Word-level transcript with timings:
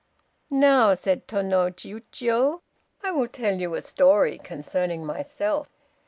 "Now," 0.49 0.95
said 0.95 1.27
Tô 1.27 1.45
no 1.45 1.69
Chiûjiô, 1.69 2.61
"I 3.03 3.11
will 3.11 3.27
tell 3.27 3.59
you 3.59 3.75
a 3.75 3.83
story 3.83 4.39
concerning 4.39 5.05
myself. 5.05 5.69